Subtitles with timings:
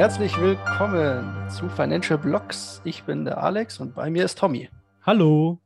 [0.00, 2.80] herzlich willkommen zu Financial Blocks.
[2.84, 4.70] Ich bin der Alex und bei mir ist Tommy.
[5.02, 5.60] Hallo.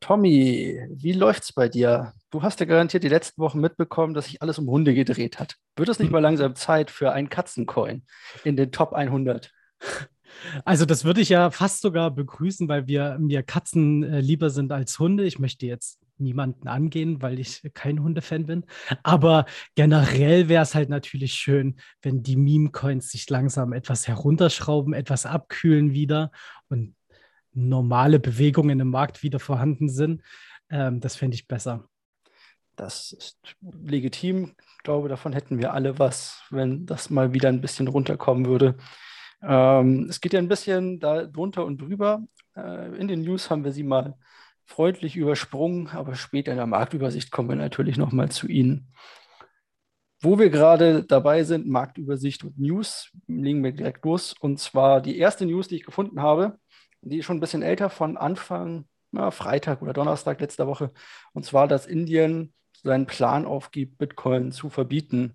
[0.00, 2.12] Tommy, wie läuft's bei dir?
[2.32, 5.54] Du hast ja garantiert die letzten Wochen mitbekommen, dass sich alles um Hunde gedreht hat.
[5.76, 8.04] Wird es nicht mal langsam Zeit für einen Katzencoin
[8.42, 9.52] in den Top 100?
[10.64, 14.72] Also das würde ich ja fast sogar begrüßen, weil wir mir Katzen äh, lieber sind
[14.72, 15.24] als Hunde.
[15.24, 18.64] Ich möchte jetzt niemanden angehen, weil ich kein Hundefan bin.
[19.02, 25.26] Aber generell wäre es halt natürlich schön, wenn die Meme-Coins sich langsam etwas herunterschrauben, etwas
[25.26, 26.30] abkühlen wieder
[26.68, 26.94] und
[27.52, 30.22] normale Bewegungen im Markt wieder vorhanden sind.
[30.70, 31.88] Ähm, das fände ich besser.
[32.76, 34.54] Das ist legitim.
[34.58, 38.76] Ich glaube, davon hätten wir alle was, wenn das mal wieder ein bisschen runterkommen würde.
[39.42, 42.22] Ähm, es geht ja ein bisschen da drunter und drüber.
[42.56, 44.14] Äh, in den News haben wir sie mal
[44.64, 48.92] freundlich übersprungen, aber später in der Marktübersicht kommen wir natürlich nochmal zu Ihnen.
[50.20, 54.34] Wo wir gerade dabei sind, Marktübersicht und News, legen wir direkt los.
[54.40, 56.58] Und zwar die erste News, die ich gefunden habe,
[57.02, 60.92] die ist schon ein bisschen älter, von Anfang na, Freitag oder Donnerstag letzter Woche.
[61.32, 65.34] Und zwar, dass Indien seinen Plan aufgibt, Bitcoin zu verbieten.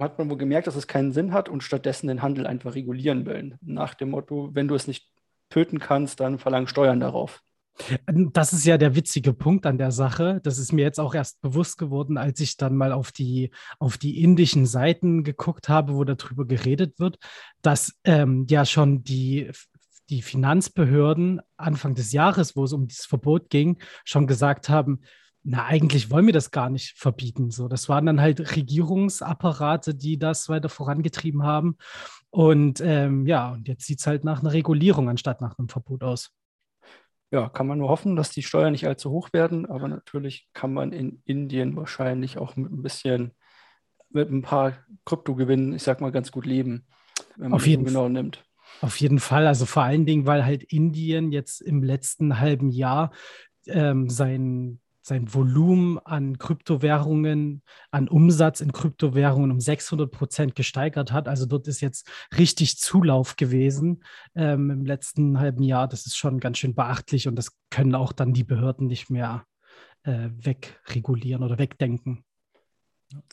[0.00, 3.26] Hat man wohl gemerkt, dass es keinen Sinn hat und stattdessen den Handel einfach regulieren
[3.26, 3.58] will.
[3.60, 5.06] Nach dem Motto, wenn du es nicht
[5.50, 7.42] töten kannst, dann verlang Steuern darauf.
[8.06, 10.40] Das ist ja der witzige Punkt an der Sache.
[10.42, 13.96] Das ist mir jetzt auch erst bewusst geworden, als ich dann mal auf die, auf
[13.96, 17.18] die indischen Seiten geguckt habe, wo darüber geredet wird,
[17.62, 19.50] dass ähm, ja schon die,
[20.10, 25.00] die Finanzbehörden Anfang des Jahres, wo es um dieses Verbot ging, schon gesagt haben,
[25.42, 27.50] na, eigentlich wollen wir das gar nicht verbieten.
[27.50, 31.76] So, das waren dann halt Regierungsapparate, die das weiter vorangetrieben haben.
[32.30, 36.04] Und ähm, ja, und jetzt sieht es halt nach einer Regulierung anstatt nach einem Verbot
[36.04, 36.32] aus
[37.30, 40.72] ja, kann man nur hoffen, dass die Steuern nicht allzu hoch werden, aber natürlich kann
[40.72, 43.32] man in Indien wahrscheinlich auch mit ein bisschen,
[44.10, 46.86] mit ein paar Kryptogewinnen, ich sag mal, ganz gut leben,
[47.36, 48.44] wenn man Auf jeden genau nimmt.
[48.80, 53.12] Auf jeden Fall, also vor allen Dingen, weil halt Indien jetzt im letzten halben Jahr
[53.66, 61.28] ähm, sein sein Volumen an Kryptowährungen, an Umsatz in Kryptowährungen um 600 Prozent gesteigert hat.
[61.28, 65.88] Also dort ist jetzt richtig Zulauf gewesen ähm, im letzten halben Jahr.
[65.88, 69.44] Das ist schon ganz schön beachtlich und das können auch dann die Behörden nicht mehr
[70.02, 72.24] äh, wegregulieren oder wegdenken.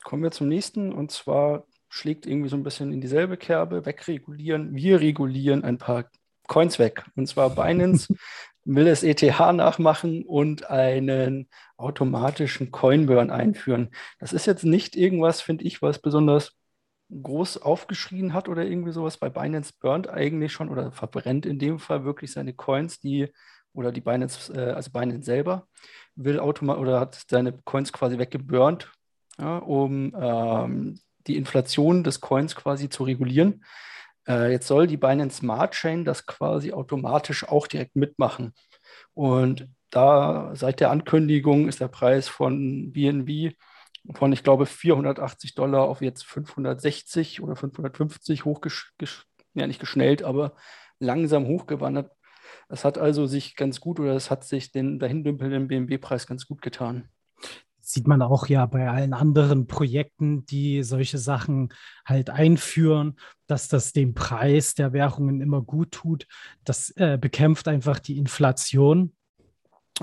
[0.04, 4.76] Kommen wir zum nächsten und zwar schlägt irgendwie so ein bisschen in dieselbe Kerbe, wegregulieren.
[4.76, 6.10] Wir regulieren ein paar
[6.48, 7.06] Coins weg.
[7.16, 8.14] Und zwar Binance
[8.68, 11.48] will es ETH nachmachen und einen
[11.78, 13.92] automatischen Coinburn einführen.
[14.20, 16.58] Das ist jetzt nicht irgendwas, finde ich, was besonders
[17.10, 19.18] groß aufgeschrien hat oder irgendwie sowas.
[19.18, 23.30] Bei Binance burnt eigentlich schon oder verbrennt in dem Fall wirklich seine Coins, die
[23.74, 25.68] oder die Binance, äh, also Binance selber,
[26.16, 28.92] will automatisch oder hat seine Coins quasi weggeburnt,
[29.40, 33.64] ja, um ähm, die Inflation des Coins quasi zu regulieren.
[34.28, 38.54] Äh, jetzt soll die Binance Smart Chain das quasi automatisch auch direkt mitmachen.
[39.14, 43.56] Und da seit der Ankündigung ist der Preis von BNB
[44.14, 50.56] von, ich glaube, 480 Dollar auf jetzt 560 oder 550 hochgeschnellt, ja nicht geschnellt, aber
[51.00, 52.12] langsam hochgewandert.
[52.70, 56.62] Es hat also sich ganz gut oder es hat sich den dahindümpelnden BNB-Preis ganz gut
[56.62, 57.10] getan
[57.88, 61.70] sieht man auch ja bei allen anderen Projekten, die solche Sachen
[62.06, 63.18] halt einführen,
[63.48, 66.28] dass das dem Preis der Währungen immer gut tut.
[66.66, 69.14] Das äh, bekämpft einfach die Inflation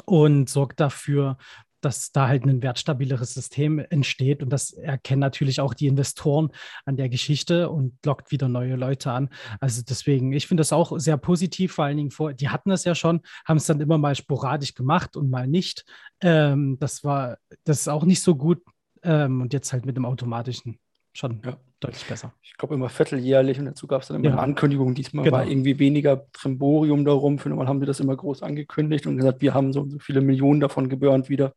[0.06, 1.36] und sorgt dafür,
[1.84, 4.42] dass da halt ein wertstabileres System entsteht.
[4.42, 6.50] Und das erkennen natürlich auch die Investoren
[6.84, 9.28] an der Geschichte und lockt wieder neue Leute an.
[9.60, 12.84] Also deswegen, ich finde das auch sehr positiv, vor allen Dingen vor, die hatten es
[12.84, 15.84] ja schon, haben es dann immer mal sporadisch gemacht und mal nicht.
[16.20, 18.62] Ähm, das war, das ist auch nicht so gut.
[19.02, 20.78] Ähm, und jetzt halt mit dem automatischen
[21.14, 21.56] schon ja.
[21.81, 22.34] deutlich besser.
[22.43, 24.32] Ich glaube immer vierteljährlich und dazu gab es dann immer ja.
[24.32, 24.94] eine Ankündigung.
[24.94, 25.37] Diesmal genau.
[25.38, 27.38] war irgendwie weniger Trimborium darum.
[27.38, 30.20] Für normal haben wir das immer groß angekündigt und gesagt, wir haben so, so viele
[30.20, 31.55] Millionen davon geburnt wieder.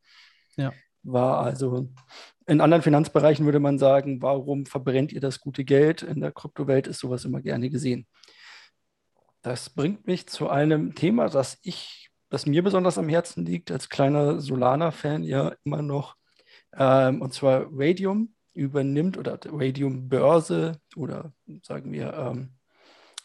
[0.56, 0.72] Ja.
[1.04, 1.90] War also
[2.46, 6.02] in anderen Finanzbereichen würde man sagen, warum verbrennt ihr das gute Geld?
[6.02, 8.08] In der Kryptowelt ist sowas immer gerne gesehen.
[9.42, 13.90] Das bringt mich zu einem Thema, das ich, das mir besonders am Herzen liegt, als
[13.90, 16.16] kleiner Solana-Fan ja immer noch,
[16.76, 21.32] ähm, und zwar Radium übernimmt oder Radium Börse oder
[21.62, 22.50] sagen wir ähm,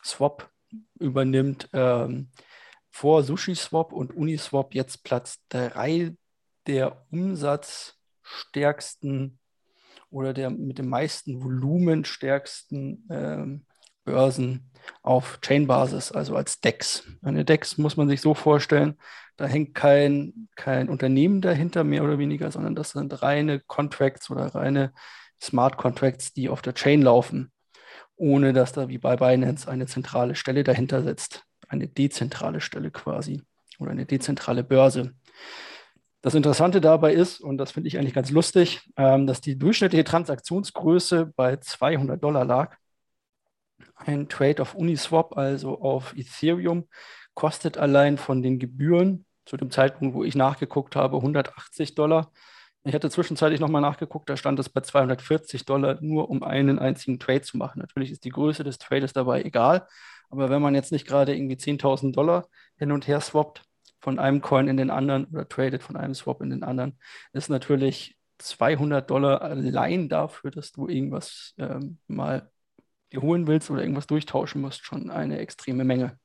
[0.04, 0.50] Swap
[0.98, 2.28] übernimmt ähm,
[2.90, 6.14] vor SushiSwap und Uniswap jetzt Platz 3
[6.66, 9.38] der umsatzstärksten
[10.10, 13.64] oder der mit dem meisten Volumen stärksten ähm,
[14.04, 14.70] Börsen
[15.02, 17.04] auf Chain-Basis, also als DEX.
[17.22, 18.98] Eine DEX muss man sich so vorstellen,
[19.36, 24.54] da hängt kein, kein Unternehmen dahinter, mehr oder weniger, sondern das sind reine Contracts oder
[24.54, 24.92] reine
[25.42, 27.50] Smart Contracts, die auf der Chain laufen.
[28.16, 31.44] ohne dass da wie bei Binance eine zentrale Stelle dahinter sitzt.
[31.66, 33.42] Eine dezentrale Stelle quasi
[33.80, 35.14] oder eine dezentrale Börse.
[36.20, 40.04] Das Interessante dabei ist, und das finde ich eigentlich ganz lustig, ähm, dass die durchschnittliche
[40.04, 42.76] Transaktionsgröße bei 200 Dollar lag.
[43.96, 46.88] Ein Trade auf Uniswap, also auf Ethereum,
[47.34, 52.30] kostet allein von den Gebühren zu dem Zeitpunkt, wo ich nachgeguckt habe, 180 Dollar.
[52.84, 57.20] Ich hatte zwischenzeitlich nochmal nachgeguckt, da stand es bei 240 Dollar, nur um einen einzigen
[57.20, 57.78] Trade zu machen.
[57.78, 59.86] Natürlich ist die Größe des Trades dabei egal,
[60.30, 63.62] aber wenn man jetzt nicht gerade irgendwie 10.000 Dollar hin und her swappt
[64.00, 66.98] von einem Coin in den anderen oder tradet von einem Swap in den anderen,
[67.32, 72.50] ist natürlich 200 Dollar allein dafür, dass du irgendwas ähm, mal
[73.12, 76.18] dir holen willst oder irgendwas durchtauschen musst, schon eine extreme Menge.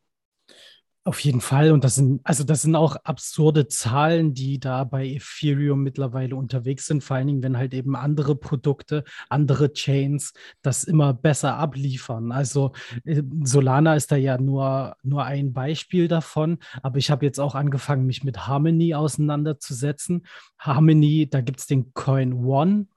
[1.08, 1.72] Auf jeden Fall.
[1.72, 6.86] Und das sind, also das sind auch absurde Zahlen, die da bei Ethereum mittlerweile unterwegs
[6.86, 7.02] sind.
[7.02, 12.34] Vor allen Dingen, wenn halt eben andere Produkte, andere Chains das immer besser abliefern.
[12.34, 12.74] Also
[13.06, 16.58] äh, Solana ist da ja nur, nur ein Beispiel davon.
[16.84, 20.26] Aber ich habe jetzt auch angefangen, mich mit Harmony auseinanderzusetzen.
[20.60, 22.88] Harmony, da gibt es den Coin One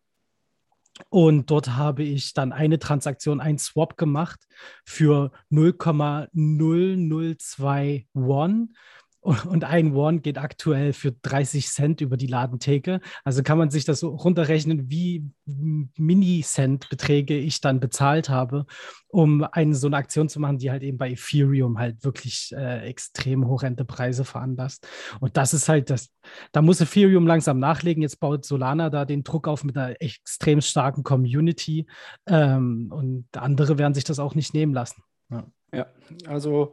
[1.08, 4.46] und dort habe ich dann eine Transaktion, ein Swap gemacht
[4.84, 8.74] für 0,002 Won.
[9.22, 13.00] Und ein Won geht aktuell für 30 Cent über die Ladentheke.
[13.22, 18.64] Also kann man sich das so runterrechnen, wie Mini-Cent-Beträge ich dann bezahlt habe,
[19.08, 22.88] um eine so eine Aktion zu machen, die halt eben bei Ethereum halt wirklich äh,
[22.88, 24.88] extrem horrende Preise veranlasst.
[25.20, 26.10] Und das ist halt das,
[26.52, 28.02] da muss Ethereum langsam nachlegen.
[28.02, 31.86] Jetzt baut Solana da den Druck auf mit einer extrem starken Community.
[32.26, 35.02] Ähm, und andere werden sich das auch nicht nehmen lassen.
[35.30, 35.86] Ja, ja
[36.26, 36.72] also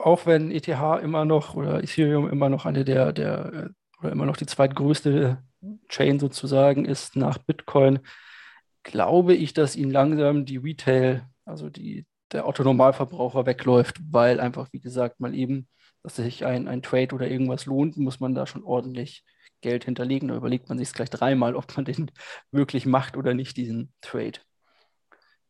[0.00, 3.68] auch wenn ETH immer noch oder Ethereum immer noch eine der, der äh,
[4.00, 5.42] oder immer noch die zweitgrößte
[5.88, 8.00] Chain sozusagen ist nach Bitcoin,
[8.82, 14.80] glaube ich, dass ihnen langsam die Retail, also die, der Autonormalverbraucher wegläuft, weil einfach, wie
[14.80, 15.68] gesagt, mal eben,
[16.02, 19.22] dass sich ein, ein Trade oder irgendwas lohnt, muss man da schon ordentlich
[19.60, 20.28] Geld hinterlegen.
[20.28, 22.10] Da überlegt man sich gleich dreimal, ob man den
[22.50, 24.40] wirklich macht oder nicht, diesen Trade.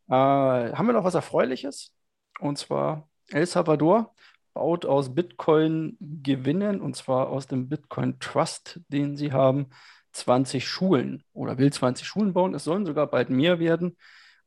[0.09, 1.95] Äh, haben wir noch was Erfreuliches?
[2.41, 4.13] Und zwar El Salvador
[4.55, 9.71] baut aus Bitcoin Gewinnen, und zwar aus dem Bitcoin Trust, den sie haben,
[10.13, 12.55] 20 Schulen oder will 20 Schulen bauen.
[12.55, 13.97] Es sollen sogar bald mehr werden.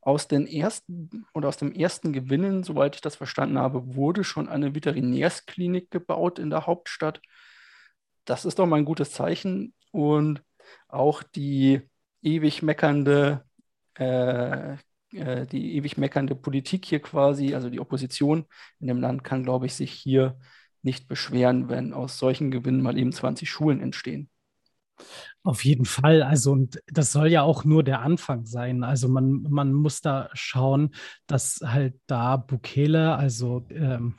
[0.00, 4.48] Aus den ersten oder aus dem ersten Gewinnen, soweit ich das verstanden habe, wurde schon
[4.48, 7.22] eine Veterinärsklinik gebaut in der Hauptstadt.
[8.26, 9.74] Das ist doch mal ein gutes Zeichen.
[9.92, 10.42] Und
[10.88, 11.82] auch die
[12.22, 13.44] ewig meckernde
[13.94, 14.76] äh,
[15.14, 18.46] äh, die ewig meckernde Politik hier quasi, also die Opposition
[18.80, 20.38] in dem Land kann, glaube ich, sich hier
[20.82, 24.28] nicht beschweren, wenn aus solchen Gewinnen mal eben 20 Schulen entstehen.
[25.42, 26.22] Auf jeden Fall.
[26.22, 28.84] Also, und das soll ja auch nur der Anfang sein.
[28.84, 30.94] Also, man, man muss da schauen,
[31.26, 34.16] dass halt da Bukele, also ähm,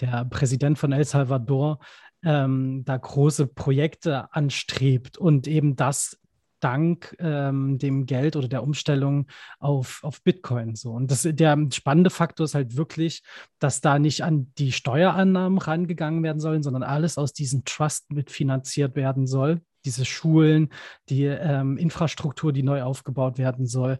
[0.00, 1.80] der Präsident von El Salvador,
[2.24, 6.18] ähm, da große Projekte anstrebt und eben das
[6.60, 9.26] dank ähm, dem Geld oder der Umstellung
[9.58, 10.74] auf, auf Bitcoin.
[10.74, 10.92] So.
[10.92, 13.22] Und das, der spannende Faktor ist halt wirklich,
[13.58, 18.96] dass da nicht an die Steuerannahmen rangegangen werden sollen, sondern alles aus diesem Trust mitfinanziert
[18.96, 19.62] werden soll.
[19.84, 20.70] Diese Schulen,
[21.08, 23.98] die ähm, Infrastruktur, die neu aufgebaut werden soll.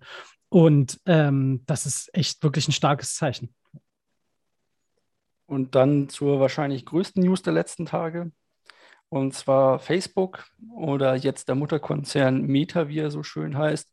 [0.48, 3.54] Und ähm, das ist echt wirklich ein starkes Zeichen.
[5.46, 8.32] Und dann zur wahrscheinlich größten News der letzten Tage.
[9.08, 10.44] Und zwar Facebook
[10.75, 13.88] oder jetzt der Mutterkonzern Meta, wie er so schön heißt,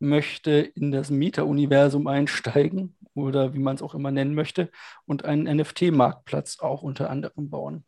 [0.00, 4.70] möchte in das Meta-Universum einsteigen oder wie man es auch immer nennen möchte
[5.06, 7.84] und einen NFT-Marktplatz auch unter anderem bauen.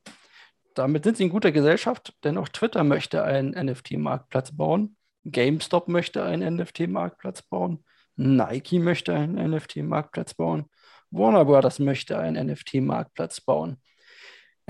[0.75, 6.25] Damit sind sie in guter Gesellschaft, denn auch Twitter möchte einen NFT-Marktplatz bauen, GameStop möchte
[6.25, 7.85] einen NFT-Marktplatz bauen,
[8.17, 10.67] Nike möchte einen NFT-Marktplatz bauen,
[11.11, 13.79] Warner Brothers möchte einen NFT-Marktplatz bauen.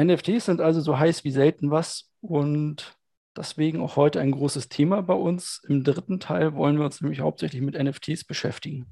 [0.04, 2.97] NFTs sind also so heiß wie selten was und
[3.37, 5.62] deswegen auch heute ein großes Thema bei uns.
[5.69, 8.87] Im dritten Teil wollen wir uns nämlich hauptsächlich mit NFTs beschäftigen.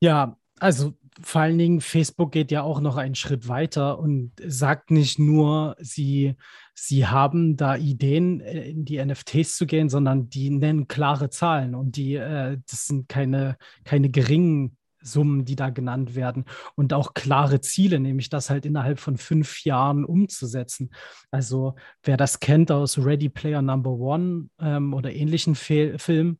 [0.00, 4.90] Ja, also vor allen Dingen, Facebook geht ja auch noch einen Schritt weiter und sagt
[4.90, 6.36] nicht nur, sie,
[6.74, 11.74] sie haben da Ideen, äh, in die NFTs zu gehen, sondern die nennen klare Zahlen
[11.74, 16.44] und die, äh, das sind keine, keine geringen Summen, die da genannt werden
[16.74, 20.90] und auch klare Ziele, nämlich das halt innerhalb von fünf Jahren umzusetzen.
[21.30, 26.38] Also wer das kennt aus Ready Player Number One ähm, oder ähnlichen Fe Filmen,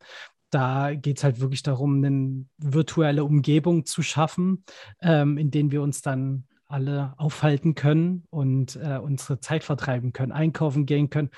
[0.52, 4.64] da geht es halt wirklich darum, eine virtuelle Umgebung zu schaffen,
[5.00, 10.32] ähm, in denen wir uns dann alle aufhalten können und äh, unsere Zeit vertreiben können,
[10.32, 11.30] einkaufen gehen können.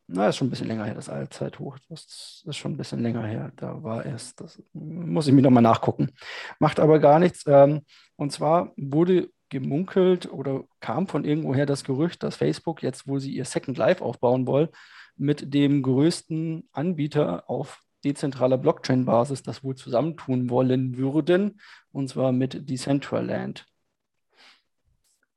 [0.10, 1.78] Na, ist schon ein bisschen länger her, das Allzeithoch.
[1.90, 3.52] Das ist schon ein bisschen länger her.
[3.58, 6.14] Da war es, das muss ich mir nochmal nachgucken.
[6.60, 7.44] Macht aber gar nichts.
[7.46, 7.82] Ähm,
[8.16, 13.32] und zwar wurde gemunkelt oder kam von irgendwoher das Gerücht, dass Facebook jetzt, wo sie
[13.32, 14.70] ihr Second Life aufbauen wollen,
[15.16, 21.60] mit dem größten Anbieter auf dezentraler Blockchain-Basis das wohl zusammentun wollen würden,
[21.92, 23.66] und zwar mit Decentraland.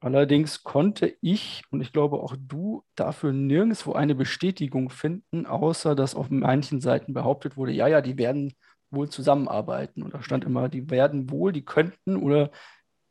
[0.02, 6.14] Allerdings konnte ich und ich glaube auch du dafür nirgendwo eine Bestätigung finden, außer dass
[6.14, 8.54] auf manchen Seiten behauptet wurde, ja, ja, die werden
[8.90, 10.02] wohl zusammenarbeiten.
[10.02, 12.50] Und da stand immer, die werden wohl, die könnten oder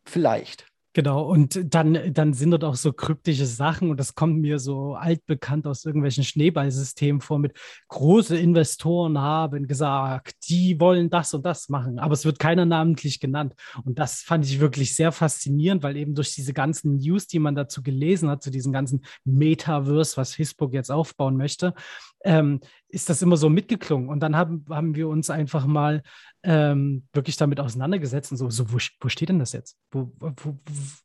[0.03, 0.69] vielleicht.
[0.93, 4.96] Genau, und dann, dann sind dort auch so kryptische Sachen und das kommt mir so
[4.96, 7.53] altbekannt aus irgendwelchen Schneeballsystemen vor mit
[7.89, 13.19] große Investoren haben gesagt, die wollen das und das machen, aber es wird keiner namentlich
[13.19, 13.53] genannt.
[13.86, 17.53] Und das fand ich wirklich sehr faszinierend, weil eben durch diese ganzen News, die man
[17.53, 21.75] dazu gelesen hat, zu diesem ganzen Metaverse, was Facebook jetzt aufbauen möchte,
[22.24, 24.10] ähm, ist das immer so mitgeklungen.
[24.10, 26.01] Und dann haben, haben wir uns einfach mal
[26.43, 29.77] ähm, wirklich damit auseinandergesetzt und so, so wo, wo steht denn das jetzt?
[29.91, 30.60] Wo, wo,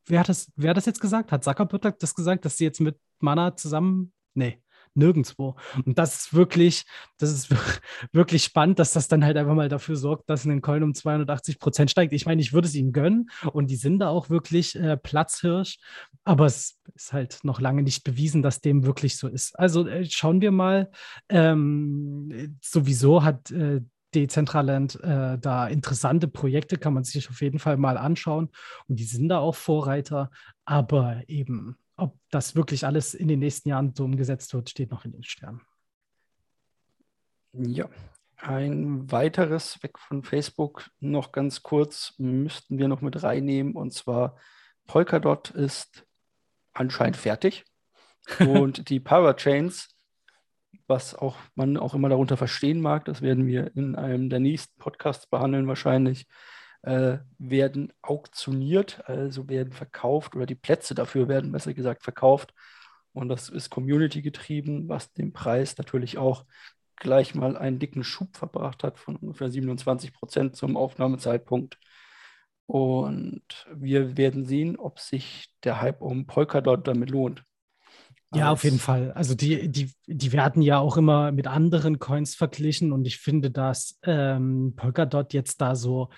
[0.07, 1.33] wer, hat das, wer hat das jetzt gesagt?
[1.33, 4.13] Hat Zuckerberg das gesagt, dass sie jetzt mit Mana zusammen?
[4.35, 4.61] Nee
[4.95, 5.57] nirgendwo.
[5.85, 6.85] Und das ist wirklich,
[7.19, 7.55] das ist
[8.13, 11.59] wirklich spannend, dass das dann halt einfach mal dafür sorgt, dass ein Coin um 280
[11.59, 12.13] Prozent steigt.
[12.13, 15.79] Ich meine, ich würde es ihnen gönnen und die sind da auch wirklich äh, Platzhirsch,
[16.25, 19.59] aber es ist halt noch lange nicht bewiesen, dass dem wirklich so ist.
[19.59, 20.91] Also äh, schauen wir mal.
[21.29, 23.81] Ähm, sowieso hat äh,
[24.15, 28.51] Decentraland äh, da interessante Projekte, kann man sich auf jeden Fall mal anschauen.
[28.89, 30.31] Und die sind da auch Vorreiter,
[30.65, 35.05] aber eben ob das wirklich alles in den nächsten Jahren so umgesetzt wird, steht noch
[35.05, 35.61] in den Sternen.
[37.53, 37.89] Ja,
[38.39, 43.75] ein weiteres weg von Facebook, noch ganz kurz, müssten wir noch mit reinnehmen.
[43.75, 44.37] Und zwar
[44.87, 46.05] Polkadot ist
[46.73, 47.65] anscheinend fertig.
[48.41, 49.94] Und die Parachains,
[50.87, 54.79] was auch man auch immer darunter verstehen mag, das werden wir in einem der nächsten
[54.79, 56.27] Podcasts behandeln wahrscheinlich,
[56.83, 62.55] äh, werden auktioniert, also werden verkauft oder die Plätze dafür werden besser gesagt verkauft.
[63.13, 66.45] Und das ist Community getrieben, was den Preis natürlich auch
[66.97, 71.79] gleich mal einen dicken Schub verbracht hat von ungefähr 27 Prozent zum Aufnahmezeitpunkt.
[72.67, 77.45] Und wir werden sehen, ob sich der Hype um Polkadot damit lohnt.
[78.35, 79.13] Ja, auf jeden Fall.
[79.13, 83.51] Also die, die, die werden ja auch immer mit anderen Coins verglichen und ich finde,
[83.51, 86.09] dass ähm, Polkadot jetzt da so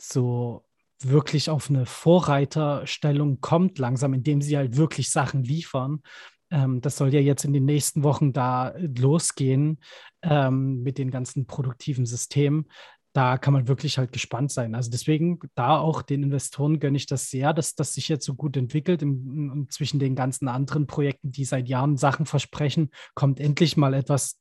[0.00, 0.64] so
[1.02, 6.02] wirklich auf eine Vorreiterstellung kommt langsam, indem sie halt wirklich Sachen liefern.
[6.50, 9.78] Ähm, das soll ja jetzt in den nächsten Wochen da losgehen
[10.22, 12.66] ähm, mit den ganzen produktiven Systemen.
[13.14, 14.74] Da kann man wirklich halt gespannt sein.
[14.74, 18.34] Also deswegen da auch den Investoren gönne ich das sehr, dass das sich jetzt so
[18.34, 19.00] gut entwickelt.
[19.00, 23.94] Im, im, zwischen den ganzen anderen Projekten, die seit Jahren Sachen versprechen, kommt endlich mal
[23.94, 24.38] etwas,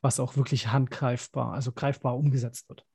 [0.00, 2.86] was auch wirklich handgreifbar, also greifbar umgesetzt wird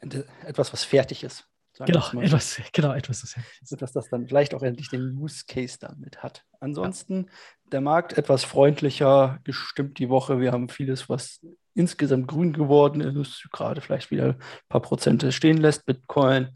[0.00, 1.44] etwas, was fertig ist.
[1.86, 3.68] Genau etwas, genau, etwas, was fertig ist.
[3.68, 6.44] Sodass das dann vielleicht auch endlich den Use Case damit hat.
[6.58, 7.32] Ansonsten ja.
[7.72, 10.40] der Markt etwas freundlicher gestimmt die Woche.
[10.40, 11.40] Wir haben vieles, was
[11.78, 14.36] insgesamt grün geworden ist, gerade vielleicht wieder ein
[14.68, 15.86] paar Prozente stehen lässt.
[15.86, 16.48] Bitcoin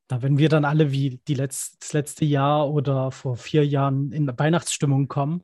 [0.08, 4.12] Da, wenn wir dann alle wie die Letz-, das letzte Jahr oder vor vier Jahren
[4.12, 5.44] in Weihnachtsstimmung kommen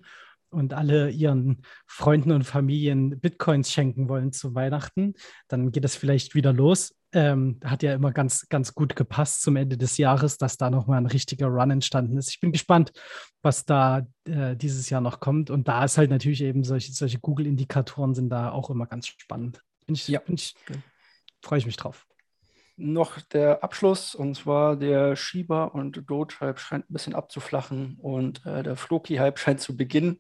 [0.49, 5.15] und alle ihren Freunden und Familien Bitcoins schenken wollen zu Weihnachten,
[5.47, 6.95] dann geht das vielleicht wieder los.
[7.11, 10.97] Ähm, hat ja immer ganz, ganz gut gepasst zum Ende des Jahres, dass da nochmal
[10.97, 12.29] ein richtiger Run entstanden ist.
[12.29, 12.91] Ich bin gespannt,
[13.43, 15.51] was da äh, dieses Jahr noch kommt.
[15.51, 19.61] Und da ist halt natürlich eben solche, solche Google-Indikatoren sind da auch immer ganz spannend.
[19.85, 20.21] Bin ich, ja.
[20.21, 20.55] bin ich,
[21.41, 22.07] freue ich mich drauf.
[22.75, 28.63] Noch der Abschluss, und zwar der Shiba und Doge-Hype scheint ein bisschen abzuflachen und äh,
[28.63, 30.19] der Floki-Hype scheint zu beginnen.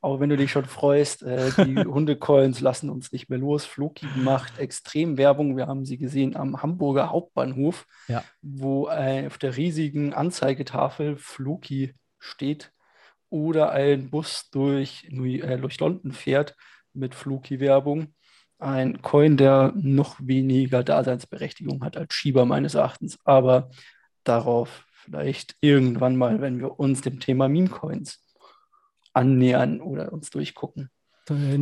[0.00, 3.64] Auch wenn du dich schon freust, äh, die Hundecoins lassen uns nicht mehr los.
[3.64, 5.56] Floki macht extrem Werbung.
[5.56, 8.22] Wir haben sie gesehen am Hamburger Hauptbahnhof, ja.
[8.42, 12.72] wo äh, auf der riesigen Anzeigetafel Floki steht
[13.30, 16.54] oder ein Bus durch, äh, durch London fährt
[16.92, 18.14] mit Floki-Werbung.
[18.58, 23.70] Ein Coin, der noch weniger Daseinsberechtigung hat als Shiba meines Erachtens, aber
[24.24, 28.22] darauf vielleicht irgendwann mal, wenn wir uns dem Thema Meme-Coins
[29.12, 30.90] annähern oder uns durchgucken.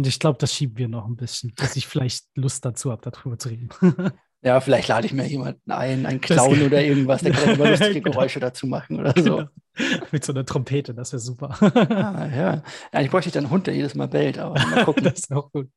[0.04, 3.38] Ich glaube, das schieben wir noch ein bisschen, dass ich vielleicht Lust dazu habe, darüber
[3.38, 3.68] zu reden.
[4.44, 8.02] Ja, vielleicht lade ich mir jemanden ein, einen Clown oder irgendwas, der kann immer lustige
[8.02, 8.10] genau.
[8.10, 9.44] Geräusche dazu machen oder so.
[10.12, 11.56] Mit so einer Trompete, das wäre super.
[11.60, 12.62] Ah, ja.
[12.92, 15.04] ja, ich bräuchte dann einen Hund, der jedes Mal bellt, aber mal gucken.
[15.04, 15.68] das ist auch gut.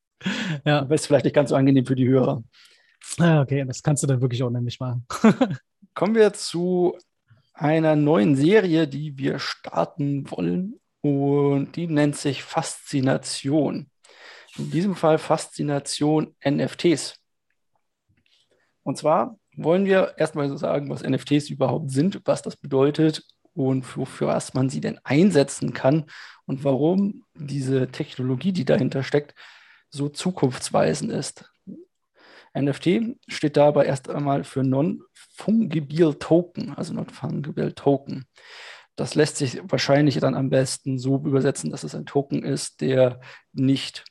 [0.65, 0.82] Ja.
[0.82, 2.43] Das ist vielleicht nicht ganz so angenehm für die Hörer.
[3.19, 5.06] Ah, okay, das kannst du dann wirklich auch nämlich machen.
[5.93, 6.98] Kommen wir zu
[7.54, 13.89] einer neuen Serie, die wir starten wollen und die nennt sich Faszination.
[14.58, 17.15] In diesem Fall Faszination NFTs.
[18.84, 23.24] Und zwar wollen wir erstmal so sagen, was NFTs überhaupt sind, was das bedeutet
[23.58, 26.06] und wofür was man sie denn einsetzen kann
[26.46, 29.34] und warum diese Technologie, die dahinter steckt,
[29.89, 31.52] so zukunftsweisend ist.
[32.54, 38.26] NFT steht dabei erst einmal für Non-Fungible Token, also Non-Fungible Token.
[38.96, 43.20] Das lässt sich wahrscheinlich dann am besten so übersetzen, dass es ein Token ist, der
[43.54, 44.06] nicht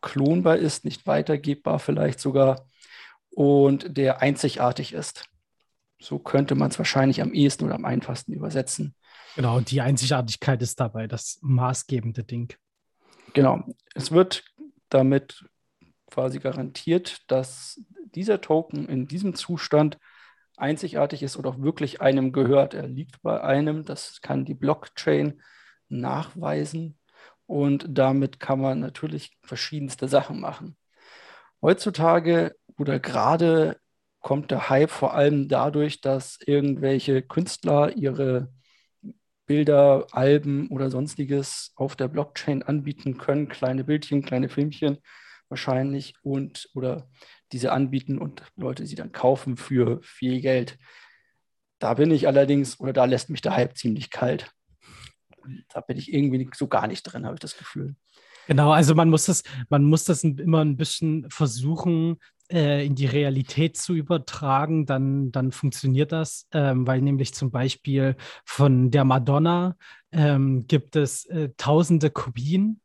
[0.00, 2.66] klonbar ist, nicht weitergebbar vielleicht sogar
[3.30, 5.28] und der einzigartig ist.
[6.00, 8.94] So könnte man es wahrscheinlich am ehesten oder am einfachsten übersetzen.
[9.34, 12.54] Genau, und die Einzigartigkeit ist dabei das maßgebende Ding.
[13.34, 13.64] Genau.
[13.94, 14.44] Es wird
[14.88, 15.44] damit
[16.10, 17.80] quasi garantiert, dass
[18.14, 19.98] dieser Token in diesem Zustand
[20.56, 22.74] einzigartig ist oder auch wirklich einem gehört.
[22.74, 25.40] Er liegt bei einem, das kann die Blockchain
[25.88, 26.98] nachweisen
[27.46, 30.76] und damit kann man natürlich verschiedenste Sachen machen.
[31.62, 33.78] Heutzutage oder gerade
[34.28, 38.52] kommt der Hype vor allem dadurch, dass irgendwelche Künstler ihre
[39.46, 44.98] Bilder, Alben oder sonstiges auf der Blockchain anbieten können, kleine Bildchen, kleine Filmchen
[45.48, 47.08] wahrscheinlich und oder
[47.52, 50.76] diese anbieten und Leute sie dann kaufen für viel Geld.
[51.78, 54.52] Da bin ich allerdings, oder da lässt mich der Hype ziemlich kalt.
[55.70, 57.96] Da bin ich irgendwie so gar nicht drin, habe ich das Gefühl.
[58.48, 62.16] Genau, also man muss das, man muss das immer ein bisschen versuchen,
[62.50, 68.16] äh, in die Realität zu übertragen, dann, dann funktioniert das, ähm, weil nämlich zum Beispiel
[68.46, 69.76] von der Madonna
[70.12, 72.80] ähm, gibt es äh, tausende Kopien,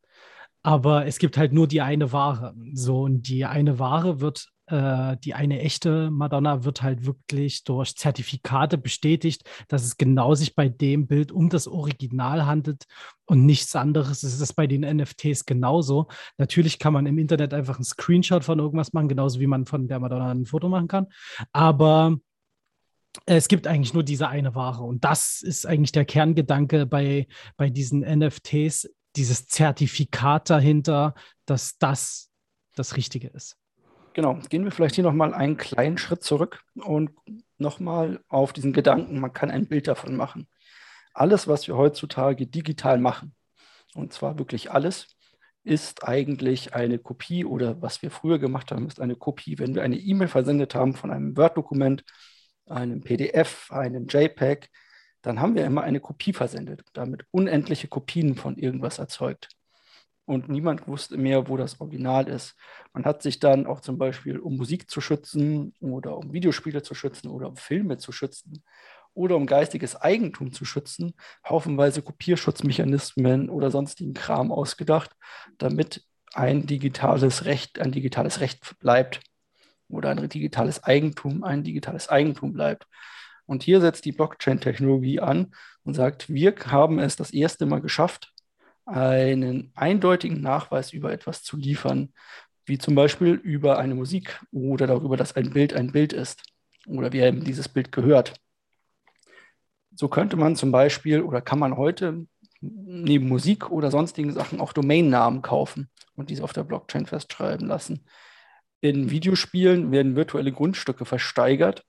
[0.63, 2.53] aber es gibt halt nur die eine Ware.
[2.73, 7.95] So, und die eine Ware wird äh, die eine echte Madonna wird halt wirklich durch
[7.95, 12.85] Zertifikate bestätigt, dass es genau sich bei dem Bild um das Original handelt
[13.25, 14.23] und nichts anderes.
[14.23, 16.07] Es ist bei den NFTs genauso.
[16.39, 19.87] Natürlich kann man im Internet einfach einen Screenshot von irgendwas machen, genauso wie man von
[19.87, 21.07] der Madonna ein Foto machen kann.
[21.51, 22.17] Aber
[23.27, 24.83] es gibt eigentlich nur diese eine Ware.
[24.83, 31.13] Und das ist eigentlich der Kerngedanke bei, bei diesen NFTs, dieses Zertifikat dahinter,
[31.45, 32.31] dass das
[32.75, 33.55] das Richtige ist.
[34.13, 37.11] Genau, gehen wir vielleicht hier nochmal einen kleinen Schritt zurück und
[37.57, 40.47] nochmal auf diesen Gedanken, man kann ein Bild davon machen.
[41.13, 43.33] Alles, was wir heutzutage digital machen,
[43.95, 45.15] und zwar wirklich alles,
[45.63, 49.57] ist eigentlich eine Kopie oder was wir früher gemacht haben, ist eine Kopie.
[49.57, 52.03] Wenn wir eine E-Mail versendet haben von einem Word-Dokument,
[52.67, 54.69] einem PDF, einem JPEG,
[55.21, 59.49] dann haben wir immer eine Kopie versendet, damit unendliche Kopien von irgendwas erzeugt
[60.25, 62.55] und niemand wusste mehr, wo das Original ist.
[62.93, 66.95] Man hat sich dann auch zum Beispiel, um Musik zu schützen oder um Videospiele zu
[66.95, 68.63] schützen oder um Filme zu schützen,
[69.13, 71.13] oder um geistiges Eigentum zu schützen,
[71.47, 75.11] haufenweise Kopierschutzmechanismen oder sonstigen Kram ausgedacht,
[75.57, 79.21] damit ein digitales Recht ein digitales Recht bleibt
[79.87, 82.87] oder ein digitales Eigentum ein digitales Eigentum bleibt.
[83.45, 88.32] Und hier setzt die Blockchain-Technologie an und sagt, wir haben es das erste Mal geschafft,
[88.85, 92.13] einen eindeutigen Nachweis über etwas zu liefern,
[92.65, 96.43] wie zum Beispiel über eine Musik oder darüber, dass ein Bild ein Bild ist
[96.87, 98.33] oder wie eben dieses Bild gehört.
[99.95, 102.25] So könnte man zum Beispiel oder kann man heute
[102.61, 108.05] neben Musik oder sonstigen Sachen auch Domainnamen kaufen und diese auf der Blockchain festschreiben lassen.
[108.79, 111.85] In Videospielen werden virtuelle Grundstücke versteigert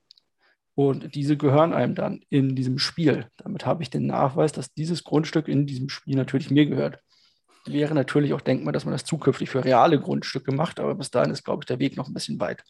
[0.74, 3.26] und diese gehören einem dann in diesem Spiel.
[3.37, 6.98] Damit habe ich den Nachweis, dass dieses Grundstück in diesem Spiel natürlich mir gehört.
[7.66, 11.30] Wäre natürlich auch denkbar, dass man das zukünftig für reale Grundstücke macht, aber bis dahin
[11.30, 12.62] ist, glaube ich, der Weg noch ein bisschen weit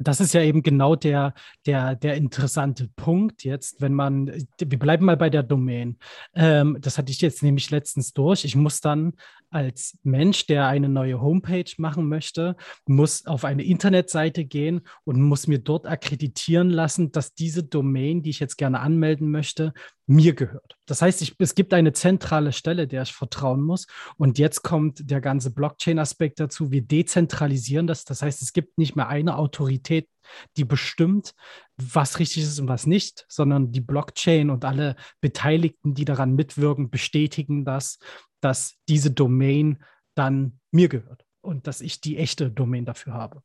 [0.00, 1.34] das ist ja eben genau der,
[1.66, 5.98] der, der interessante Punkt jetzt, wenn man, wir bleiben mal bei der Domain.
[6.34, 8.44] Ähm, das hatte ich jetzt nämlich letztens durch.
[8.44, 9.12] Ich muss dann
[9.50, 15.48] als Mensch, der eine neue Homepage machen möchte, muss auf eine Internetseite gehen und muss
[15.48, 19.74] mir dort akkreditieren lassen, dass diese Domain, die ich jetzt gerne anmelden möchte,
[20.10, 20.76] mir gehört.
[20.86, 23.86] Das heißt, ich, es gibt eine zentrale Stelle, der ich vertrauen muss.
[24.16, 26.72] Und jetzt kommt der ganze Blockchain-Aspekt dazu.
[26.72, 28.04] Wir dezentralisieren das.
[28.04, 30.08] Das heißt, es gibt nicht mehr eine Autorität,
[30.56, 31.32] die bestimmt,
[31.76, 36.90] was richtig ist und was nicht, sondern die Blockchain und alle Beteiligten, die daran mitwirken,
[36.90, 38.00] bestätigen das,
[38.40, 39.78] dass diese Domain
[40.16, 43.42] dann mir gehört und dass ich die echte Domain dafür habe.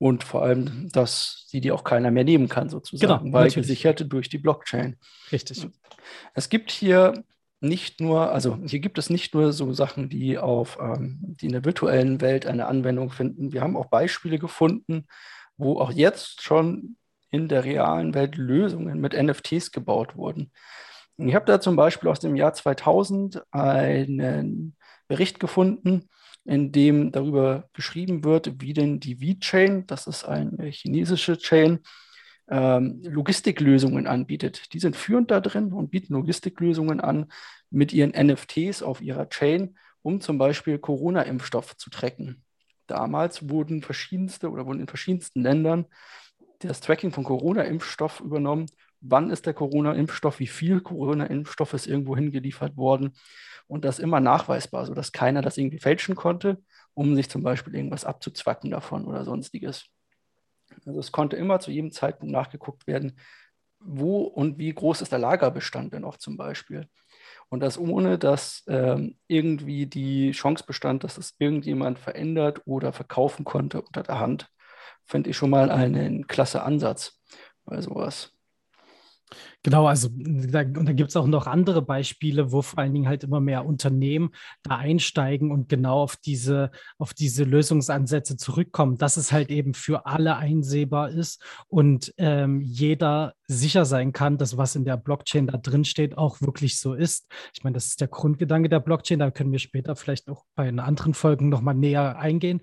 [0.00, 3.68] Und vor allem, dass sie die auch keiner mehr nehmen kann, sozusagen, genau, weil natürlich.
[3.68, 4.96] gesichert durch die Blockchain.
[5.30, 5.68] Richtig.
[6.32, 7.22] Es gibt hier
[7.60, 11.52] nicht nur, also hier gibt es nicht nur so Sachen, die auf, ähm, die in
[11.52, 13.52] der virtuellen Welt eine Anwendung finden.
[13.52, 15.06] Wir haben auch Beispiele gefunden,
[15.58, 16.96] wo auch jetzt schon
[17.30, 20.50] in der realen Welt Lösungen mit NFTs gebaut wurden.
[21.18, 24.76] Ich habe da zum Beispiel aus dem Jahr 2000 einen
[25.08, 26.08] Bericht gefunden,
[26.44, 31.80] in dem darüber beschrieben wird, wie denn die V-Chain, das ist eine chinesische Chain,
[32.48, 34.72] ähm, Logistiklösungen anbietet.
[34.72, 37.30] Die sind führend da drin und bieten Logistiklösungen an
[37.70, 42.42] mit ihren NFTs auf ihrer Chain, um zum Beispiel Corona-Impfstoff zu tracken.
[42.86, 45.86] Damals wurden verschiedenste oder wurden in verschiedensten Ländern
[46.58, 48.66] das Tracking von Corona-Impfstoff übernommen.
[49.00, 50.40] Wann ist der Corona-Impfstoff?
[50.40, 53.12] Wie viel Corona-Impfstoff ist irgendwo hingeliefert worden?
[53.66, 56.62] Und das immer nachweisbar, sodass keiner das irgendwie fälschen konnte,
[56.94, 59.86] um sich zum Beispiel irgendwas abzuzwacken davon oder sonstiges.
[60.86, 63.18] Also es konnte immer zu jedem Zeitpunkt nachgeguckt werden,
[63.80, 66.86] wo und wie groß ist der Lagerbestand denn auch zum Beispiel.
[67.48, 73.44] Und das ohne, dass ähm, irgendwie die Chance bestand, dass es irgendjemand verändert oder verkaufen
[73.44, 74.48] konnte unter der Hand,
[75.04, 77.20] finde ich schon mal einen klasse Ansatz
[77.64, 78.32] bei sowas.
[79.62, 83.08] Genau, also da, und da gibt es auch noch andere Beispiele, wo vor allen Dingen
[83.08, 84.30] halt immer mehr Unternehmen
[84.62, 90.06] da einsteigen und genau auf diese, auf diese Lösungsansätze zurückkommen, dass es halt eben für
[90.06, 95.58] alle einsehbar ist und ähm, jeder sicher sein kann, dass was in der Blockchain da
[95.58, 97.26] drin steht, auch wirklich so ist.
[97.54, 100.68] Ich meine, das ist der Grundgedanke der Blockchain, da können wir später vielleicht auch bei
[100.68, 102.62] einer anderen Folgen nochmal näher eingehen.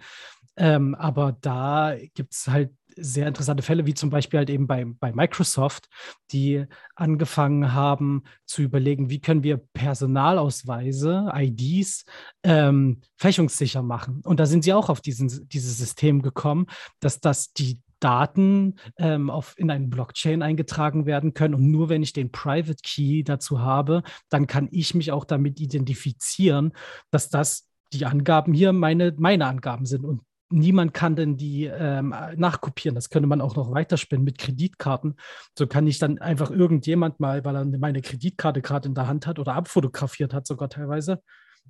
[0.56, 4.86] Ähm, aber da gibt es halt sehr interessante Fälle, wie zum Beispiel halt eben bei,
[4.86, 5.88] bei Microsoft,
[6.32, 12.06] die angefangen haben zu überlegen, wie können wir Personalausweise, IDs,
[12.44, 14.22] ähm, fälschungssicher machen.
[14.24, 16.68] Und da sind sie auch auf diesen, dieses System gekommen,
[17.00, 21.56] dass das die Daten ähm, auf, in eine Blockchain eingetragen werden können.
[21.56, 25.60] Und nur wenn ich den Private Key dazu habe, dann kann ich mich auch damit
[25.60, 26.74] identifizieren,
[27.12, 30.06] dass das die Angaben hier meine, meine Angaben sind.
[30.06, 32.96] Und niemand kann denn die ähm, nachkopieren.
[32.96, 35.16] Das könnte man auch noch weiterspinnen mit Kreditkarten.
[35.58, 39.28] So kann ich dann einfach irgendjemand mal, weil er meine Kreditkarte gerade in der Hand
[39.28, 41.22] hat oder abfotografiert hat, sogar teilweise,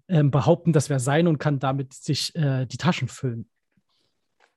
[0.08, 3.50] ähm, behaupten, das wäre sein und kann damit sich äh, die Taschen füllen.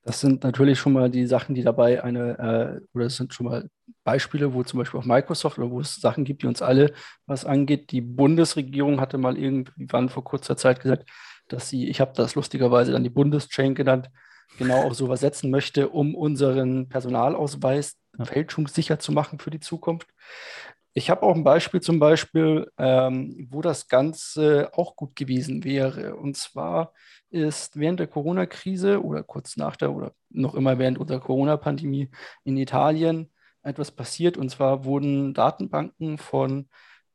[0.02, 3.46] Das sind natürlich schon mal die Sachen, die dabei eine, äh, oder es sind schon
[3.46, 3.68] mal
[4.02, 6.92] Beispiele, wo zum Beispiel auch Microsoft oder wo es Sachen gibt, die uns alle
[7.26, 7.90] was angeht.
[7.90, 11.08] Die Bundesregierung hatte mal irgendwann vor kurzer Zeit gesagt,
[11.52, 14.10] dass sie, ich habe das lustigerweise dann die Bundeschain genannt,
[14.58, 20.08] genau auf sowas setzen möchte, um unseren Personalausweis fälschungssicher zu machen für die Zukunft.
[20.92, 26.16] Ich habe auch ein Beispiel zum Beispiel, ähm, wo das Ganze auch gut gewesen wäre.
[26.16, 26.92] Und zwar
[27.30, 32.10] ist während der Corona-Krise oder kurz nach der oder noch immer während unserer Corona-Pandemie
[32.42, 33.30] in Italien
[33.62, 34.36] etwas passiert.
[34.36, 36.68] Und zwar wurden Datenbanken von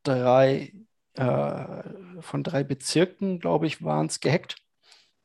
[0.03, 0.71] drei
[1.15, 4.57] äh, von drei Bezirken, glaube ich, waren es gehackt.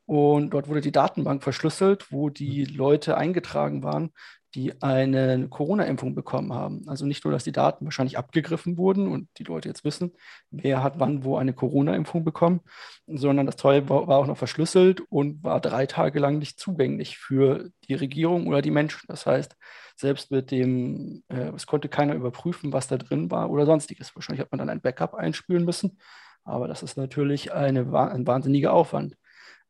[0.07, 2.77] Und dort wurde die Datenbank verschlüsselt, wo die mhm.
[2.77, 4.13] Leute eingetragen waren,
[4.55, 6.83] die eine Corona-Impfung bekommen haben.
[6.89, 10.13] Also nicht nur, dass die Daten wahrscheinlich abgegriffen wurden und die Leute jetzt wissen,
[10.51, 12.61] wer hat wann wo eine Corona-Impfung bekommen,
[13.07, 17.71] sondern das Teil war auch noch verschlüsselt und war drei Tage lang nicht zugänglich für
[17.89, 19.03] die Regierung oder die Menschen.
[19.07, 19.57] Das heißt,
[19.97, 24.15] selbst mit dem, äh, es konnte keiner überprüfen, was da drin war oder sonstiges.
[24.17, 25.99] Wahrscheinlich hat man dann ein Backup einspülen müssen,
[26.43, 29.17] aber das ist natürlich eine, ein wahnsinniger Aufwand.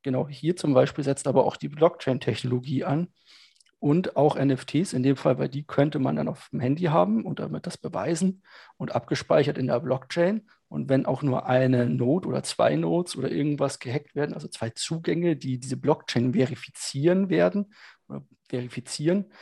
[0.02, 3.08] Genau hier zum Beispiel setzt aber auch die Blockchain-Technologie an,
[3.80, 7.24] und auch NFTs, in dem Fall, weil die könnte man dann auf dem Handy haben
[7.24, 8.42] und damit das beweisen
[8.76, 10.46] und abgespeichert in der Blockchain.
[10.68, 14.70] Und wenn auch nur eine Node oder zwei Nodes oder irgendwas gehackt werden, also zwei
[14.70, 17.72] Zugänge, die diese Blockchain verifizieren werden
[18.06, 19.32] oder verifizieren,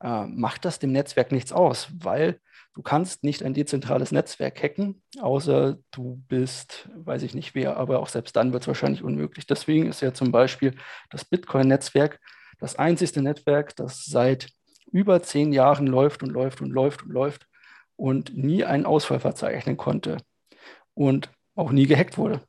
[0.00, 2.40] äh, macht das dem Netzwerk nichts aus, weil
[2.74, 7.98] du kannst nicht ein dezentrales Netzwerk hacken, außer du bist, weiß ich nicht wer, aber
[7.98, 9.46] auch selbst dann wird es wahrscheinlich unmöglich.
[9.46, 10.76] Deswegen ist ja zum Beispiel
[11.10, 12.20] das Bitcoin-Netzwerk
[12.58, 14.50] das einzigste Netzwerk, das seit
[14.90, 17.46] über zehn Jahren läuft und läuft und läuft und läuft
[17.96, 20.18] und nie einen Ausfall verzeichnen konnte
[20.94, 22.40] und auch nie gehackt wurde.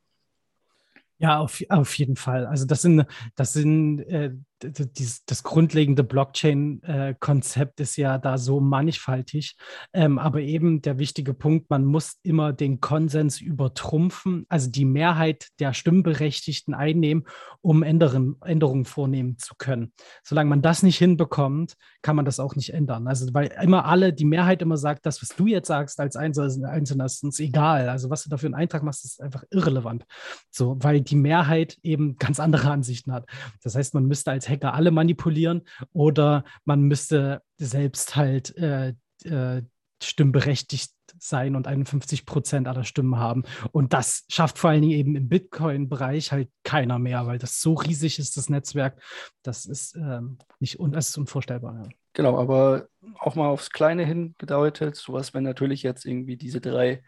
[1.18, 2.46] Ja, auf, auf jeden Fall.
[2.46, 9.56] Also das sind, das sind äh, das, das grundlegende Blockchain-Konzept ist ja da so mannigfaltig.
[9.92, 15.48] Ähm, aber eben der wichtige Punkt, man muss immer den Konsens übertrumpfen, also die Mehrheit
[15.58, 17.24] der Stimmberechtigten einnehmen,
[17.62, 19.92] um Änderungen, Änderungen vornehmen zu können.
[20.22, 23.06] Solange man das nicht hinbekommt, kann man das auch nicht ändern.
[23.06, 27.04] Also weil immer alle, die Mehrheit immer sagt, das, was du jetzt sagst als Einzelner,
[27.04, 27.88] ist uns egal.
[27.88, 30.04] Also was du dafür einen Eintrag machst, ist einfach irrelevant.
[30.50, 33.26] So, weil die Mehrheit eben ganz andere Ansichten hat.
[33.62, 39.62] Das heißt, man müsste als Hacker alle manipulieren oder man müsste selbst halt äh, äh,
[40.02, 43.44] stimmberechtigt sein und 51 Prozent aller Stimmen haben.
[43.72, 47.74] Und das schafft vor allen Dingen eben im Bitcoin-Bereich halt keiner mehr, weil das so
[47.74, 49.00] riesig ist, das Netzwerk.
[49.42, 51.82] Das ist ähm, nicht un das ist unvorstellbar.
[51.82, 51.88] Ja.
[52.12, 57.02] Genau, aber auch mal aufs Kleine hingedeutet, sowas, wenn natürlich jetzt irgendwie diese drei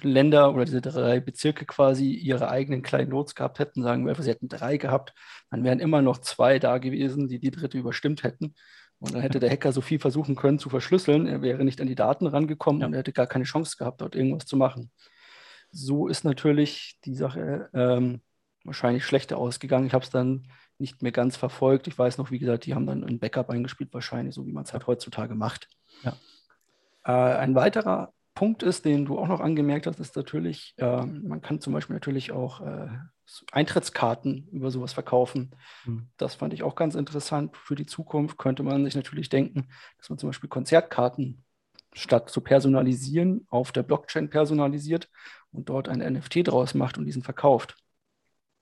[0.00, 4.30] Länder oder diese drei Bezirke quasi ihre eigenen kleinen Notes gehabt hätten, sagen wir, sie
[4.30, 5.14] hätten drei gehabt,
[5.50, 8.54] dann wären immer noch zwei da gewesen, die die dritte überstimmt hätten.
[8.98, 11.86] Und dann hätte der Hacker so viel versuchen können zu verschlüsseln, er wäre nicht an
[11.86, 12.86] die Daten rangekommen ja.
[12.86, 14.90] und er hätte gar keine Chance gehabt, dort irgendwas zu machen.
[15.70, 18.22] So ist natürlich die Sache ähm,
[18.64, 19.86] wahrscheinlich schlechter ausgegangen.
[19.86, 21.86] Ich habe es dann nicht mehr ganz verfolgt.
[21.86, 24.64] Ich weiß noch, wie gesagt, die haben dann ein Backup eingespielt, wahrscheinlich, so wie man
[24.64, 25.68] es halt heutzutage macht.
[26.02, 26.16] Ja.
[27.04, 31.40] Äh, ein weiterer Punkt ist, den du auch noch angemerkt hast, ist natürlich, äh, man
[31.40, 32.88] kann zum Beispiel natürlich auch äh,
[33.52, 35.54] Eintrittskarten über sowas verkaufen.
[35.84, 36.08] Mhm.
[36.16, 37.56] Das fand ich auch ganz interessant.
[37.56, 39.68] Für die Zukunft könnte man sich natürlich denken,
[39.98, 41.44] dass man zum Beispiel Konzertkarten
[41.92, 45.08] statt zu personalisieren auf der Blockchain personalisiert
[45.52, 47.76] und dort ein NFT draus macht und diesen verkauft.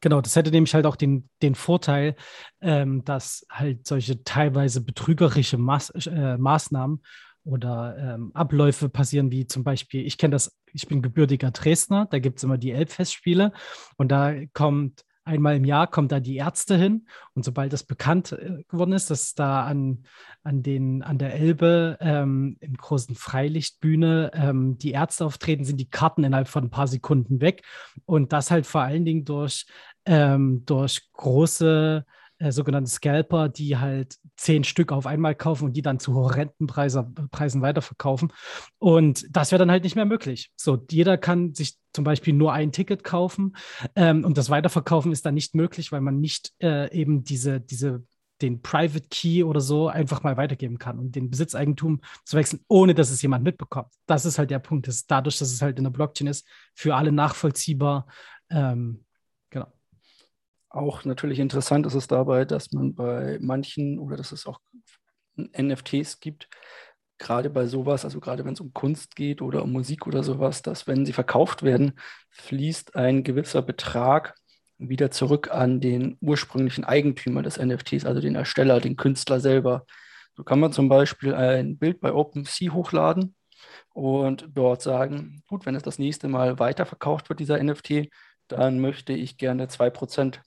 [0.03, 2.17] Genau, das hätte nämlich halt auch den, den Vorteil,
[2.61, 7.03] ähm, dass halt solche teilweise betrügerische Maß, äh, Maßnahmen
[7.45, 12.19] oder ähm, Abläufe passieren, wie zum Beispiel, ich kenne das, ich bin gebürtiger Dresdner, da
[12.19, 13.53] gibt es immer die Elbfestspiele
[13.97, 18.33] und da kommt einmal im Jahr kommt da die Ärzte hin und sobald das bekannt
[18.33, 20.05] äh, geworden ist, dass da an,
[20.43, 25.91] an, den, an der Elbe ähm, im großen Freilichtbühne ähm, die Ärzte auftreten, sind die
[25.91, 27.63] Karten innerhalb von ein paar Sekunden weg
[28.05, 29.67] und das halt vor allen Dingen durch,
[30.07, 32.05] ähm, durch große
[32.43, 36.67] äh, sogenannte Scalper, die halt zehn Stück auf einmal kaufen und die dann zu horrenden
[36.67, 38.33] Preise, Preisen weiterverkaufen.
[38.79, 40.51] Und das wäre dann halt nicht mehr möglich.
[40.57, 43.55] So, jeder kann sich zum Beispiel nur ein Ticket kaufen
[43.95, 48.03] ähm, und das Weiterverkaufen ist dann nicht möglich, weil man nicht äh, eben diese, diese
[48.41, 52.93] den Private Key oder so einfach mal weitergeben kann und den Besitzeigentum zu wechseln, ohne
[52.93, 53.89] dass es jemand mitbekommt.
[54.07, 56.97] Das ist halt der Punkt, dass dadurch, dass es halt in der Blockchain ist, für
[56.97, 58.07] alle nachvollziehbar.
[58.51, 59.05] Ähm,
[60.73, 64.61] auch natürlich interessant ist es dabei, dass man bei manchen oder dass es auch
[65.37, 66.49] NFTs gibt,
[67.19, 70.63] gerade bei sowas, also gerade wenn es um Kunst geht oder um Musik oder sowas,
[70.63, 71.93] dass wenn sie verkauft werden,
[72.31, 74.35] fließt ein gewisser Betrag
[74.79, 79.87] wieder zurück an den ursprünglichen Eigentümer des NFTs, also den Ersteller, den Künstler selber.
[80.35, 83.35] So kann man zum Beispiel ein Bild bei OpenSea hochladen
[83.95, 88.09] und dort sagen, gut, wenn es das nächste Mal weiterverkauft wird, dieser NFT,
[88.49, 90.41] dann möchte ich gerne 2%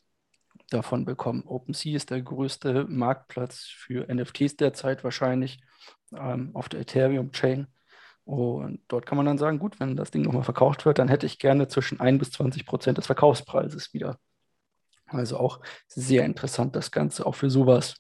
[0.70, 1.44] davon bekommen.
[1.46, 5.60] OpenSea ist der größte Marktplatz für NFTs derzeit wahrscheinlich
[6.14, 7.68] ähm, auf der Ethereum-Chain.
[8.26, 11.28] Und dort kann man dann sagen, gut, wenn das Ding nochmal verkauft wird, dann hätte
[11.28, 14.18] ich gerne zwischen 1 bis 20 Prozent des Verkaufspreises wieder.
[15.06, 17.96] Also auch sehr interessant das Ganze, auch für sowas.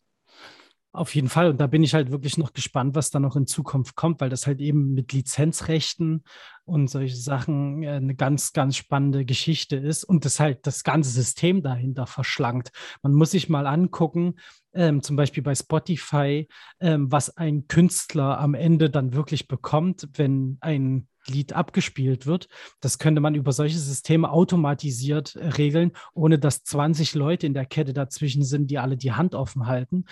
[0.95, 1.49] Auf jeden Fall.
[1.49, 4.29] Und da bin ich halt wirklich noch gespannt, was da noch in Zukunft kommt, weil
[4.29, 6.23] das halt eben mit Lizenzrechten
[6.63, 11.09] und solche Sachen äh, eine ganz, ganz spannende Geschichte ist und das halt das ganze
[11.09, 12.71] System dahinter verschlankt.
[13.01, 14.35] Man muss sich mal angucken,
[14.73, 16.47] ähm, zum Beispiel bei Spotify,
[16.79, 22.47] ähm, was ein Künstler am Ende dann wirklich bekommt, wenn ein Lied abgespielt wird.
[22.79, 27.65] Das könnte man über solche Systeme automatisiert äh, regeln, ohne dass 20 Leute in der
[27.65, 30.05] Kette dazwischen sind, die alle die Hand offen halten.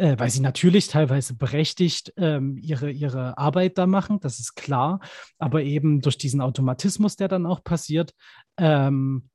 [0.00, 5.00] Äh, weil sie natürlich teilweise berechtigt ähm, ihre, ihre Arbeit da machen, das ist klar,
[5.38, 8.14] aber eben durch diesen Automatismus, der dann auch passiert,
[8.56, 9.28] ähm,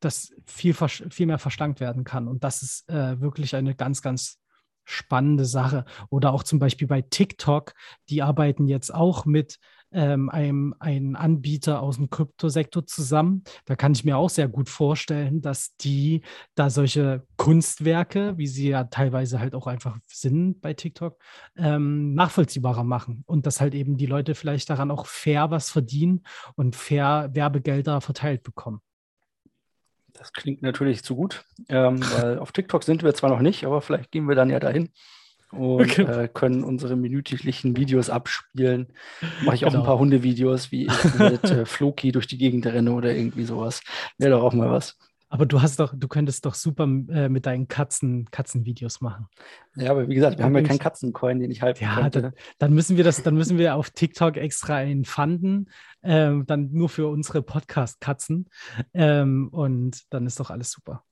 [0.00, 2.28] das viel, viel mehr verschlankt werden kann.
[2.28, 4.38] Und das ist äh, wirklich eine ganz, ganz
[4.84, 5.86] spannende Sache.
[6.10, 7.72] Oder auch zum Beispiel bei TikTok,
[8.10, 9.58] die arbeiten jetzt auch mit
[9.92, 13.44] ähm, einem, einem Anbieter aus dem Kryptosektor zusammen.
[13.64, 16.22] Da kann ich mir auch sehr gut vorstellen, dass die
[16.54, 21.18] da solche Kunstwerke, wie sie ja teilweise halt auch einfach sind bei TikTok,
[21.56, 26.22] ähm, nachvollziehbarer machen und dass halt eben die Leute vielleicht daran auch fair was verdienen
[26.56, 28.80] und fair Werbegelder verteilt bekommen.
[30.12, 32.02] Das klingt natürlich zu gut, ähm,
[32.38, 34.90] auf TikTok sind wir zwar noch nicht, aber vielleicht gehen wir dann ja dahin
[35.52, 36.02] und okay.
[36.02, 38.88] äh, können unsere minütlichen Videos abspielen.
[39.44, 39.82] Mache ich auch genau.
[39.82, 43.82] ein paar Hundevideos, wie ich mit äh, Floki durch die Gegend renne oder irgendwie sowas.
[44.18, 44.96] Wäre doch auch mal was.
[45.28, 49.26] Aber du hast doch, du könntest doch super äh, mit deinen Katzen Katzenvideos machen.
[49.74, 52.22] Ja, aber wie gesagt, wir haben ja keinen Katzencoin, den ich halten ja, könnte.
[52.22, 55.68] Dann, dann, müssen wir das, dann müssen wir auf TikTok extra einen fanden,
[56.04, 58.48] ähm, dann nur für unsere Podcast-Katzen.
[58.94, 61.02] Ähm, und dann ist doch alles super.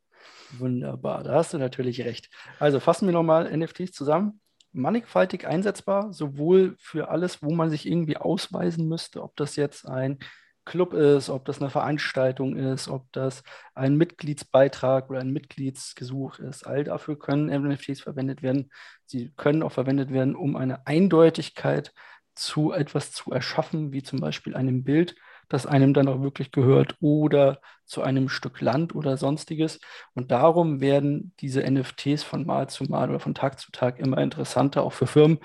[0.53, 2.31] Wunderbar, da hast du natürlich recht.
[2.59, 4.41] Also fassen wir nochmal NFTs zusammen.
[4.73, 10.19] Mannigfaltig einsetzbar, sowohl für alles, wo man sich irgendwie ausweisen müsste, ob das jetzt ein
[10.65, 13.43] Club ist, ob das eine Veranstaltung ist, ob das
[13.75, 16.67] ein Mitgliedsbeitrag oder ein Mitgliedsgesuch ist.
[16.67, 18.71] All dafür können NFTs verwendet werden.
[19.05, 21.93] Sie können auch verwendet werden, um eine Eindeutigkeit
[22.35, 25.15] zu etwas zu erschaffen, wie zum Beispiel einem Bild,
[25.49, 29.81] das einem dann auch wirklich gehört oder zu einem Stück Land oder sonstiges.
[30.15, 34.19] Und darum werden diese NFTs von Mal zu Mal oder von Tag zu Tag immer
[34.19, 35.39] interessanter, auch für Firmen,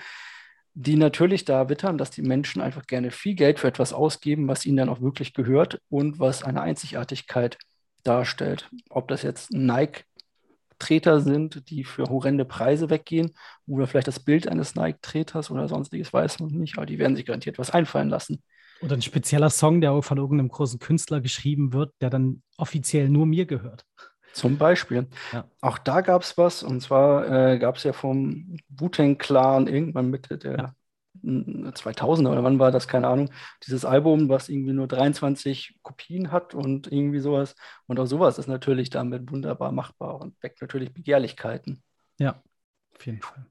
[0.73, 4.65] die natürlich da wittern, dass die Menschen einfach gerne viel Geld für etwas ausgeben, was
[4.65, 7.57] ihnen dann auch wirklich gehört und was eine Einzigartigkeit
[8.03, 8.69] darstellt.
[8.89, 13.33] Ob das jetzt Nike-Treter sind, die für horrende Preise weggehen,
[13.67, 17.25] oder vielleicht das Bild eines Nike-Treters oder sonstiges, weiß man nicht, aber die werden sich
[17.25, 18.41] garantiert was einfallen lassen.
[18.81, 23.25] Oder ein spezieller Song, der von irgendeinem großen Künstler geschrieben wird, der dann offiziell nur
[23.25, 23.85] mir gehört.
[24.33, 25.07] Zum Beispiel.
[25.33, 25.45] Ja.
[25.61, 30.37] Auch da gab es was, und zwar äh, gab es ja vom Wu-Tang-Clan irgendwann Mitte
[30.37, 30.73] der ja.
[31.23, 33.31] 2000er oder wann war das, keine Ahnung,
[33.65, 37.55] dieses Album, was irgendwie nur 23 Kopien hat und irgendwie sowas.
[37.87, 41.83] Und auch sowas ist natürlich damit wunderbar machbar und weckt natürlich Begehrlichkeiten.
[42.19, 42.41] Ja,
[42.95, 43.45] auf jeden Fall.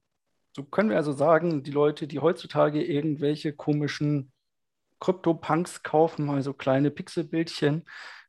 [0.52, 4.32] So können wir also sagen, die Leute, die heutzutage irgendwelche komischen
[5.00, 7.84] Krypto-Punks kaufen, also kleine Pixelbildchen,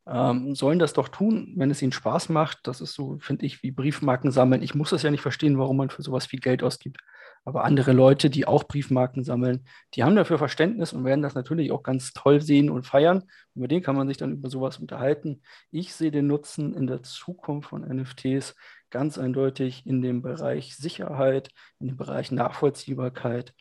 [0.08, 2.60] ähm, sollen das doch tun, wenn es ihnen Spaß macht.
[2.64, 4.64] Das ist so, finde ich, wie Briefmarken sammeln.
[4.64, 6.98] Ich muss das ja nicht verstehen, warum man für sowas viel Geld ausgibt.
[7.46, 11.72] Aber andere Leute, die auch Briefmarken sammeln, die haben dafür Verständnis und werden das natürlich
[11.72, 13.20] auch ganz toll sehen und feiern.
[13.54, 15.42] Und mit denen kann man sich dann über sowas unterhalten.
[15.72, 18.56] Ich sehe den Nutzen in der Zukunft von NFTs
[18.90, 23.54] ganz eindeutig in dem Bereich Sicherheit, in dem Bereich Nachvollziehbarkeit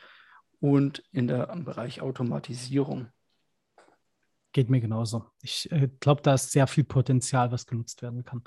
[0.59, 3.07] und in der, im Bereich Automatisierung.
[4.51, 5.25] Geht mir genauso.
[5.41, 8.43] Ich äh, glaube, da ist sehr viel Potenzial, was genutzt werden kann.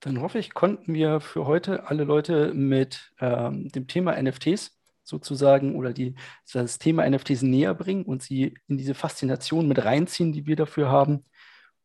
[0.00, 5.74] Dann hoffe ich, konnten wir für heute alle Leute mit ähm, dem Thema NFTs sozusagen
[5.74, 6.14] oder die,
[6.52, 10.88] das Thema NFTs näher bringen und sie in diese Faszination mit reinziehen, die wir dafür
[10.88, 11.24] haben.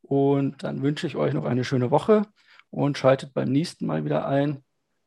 [0.01, 2.23] Und dann wünsche ich euch noch eine schöne Woche
[2.69, 4.63] und schaltet beim nächsten Mal wieder ein,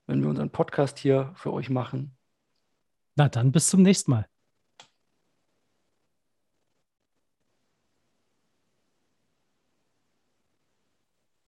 [0.06, 2.15] wenn wir unseren Podcast hier für euch machen.
[3.16, 4.26] Na dann bis zum nächsten Mal.